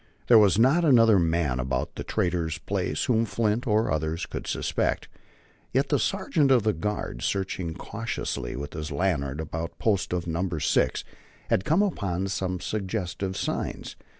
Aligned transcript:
There 0.29 0.39
was 0.39 0.57
not 0.57 0.83
another 0.83 1.19
man 1.19 1.59
about 1.59 1.93
the 1.93 2.03
trader's 2.03 2.57
place 2.57 3.03
whom 3.05 3.23
Flint 3.25 3.67
or 3.67 3.91
others 3.91 4.25
could 4.25 4.47
suspect. 4.47 5.07
Yet 5.73 5.89
the 5.89 5.99
sergeant 5.99 6.49
of 6.49 6.63
the 6.63 6.73
guard, 6.73 7.21
searching 7.21 7.75
cautiously 7.75 8.55
with 8.55 8.73
his 8.73 8.91
lantern 8.91 9.39
about 9.39 9.77
the 9.77 9.83
post 9.83 10.11
of 10.11 10.25
Number 10.25 10.59
Six, 10.59 11.03
had 11.51 11.65
come 11.65 11.83
upon 11.83 12.29
some 12.29 12.59
suggestive 12.59 13.37
signs. 13.37 13.95